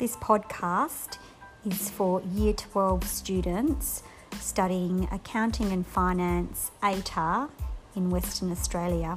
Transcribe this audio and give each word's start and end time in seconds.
This 0.00 0.16
podcast 0.16 1.18
is 1.66 1.90
for 1.90 2.22
Year 2.32 2.54
12 2.54 3.04
students 3.04 4.02
studying 4.40 5.06
Accounting 5.12 5.72
and 5.72 5.86
Finance 5.86 6.70
ATAR 6.82 7.50
in 7.94 8.08
Western 8.08 8.50
Australia. 8.50 9.16